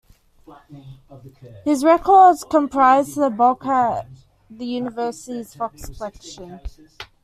His 1.63 1.83
records 1.83 2.43
comprise 2.43 3.13
the 3.13 3.29
bulk 3.29 3.67
of 3.67 4.07
the 4.49 4.65
university's 4.65 5.53
Fox 5.53 5.89
Collection. 5.89 6.59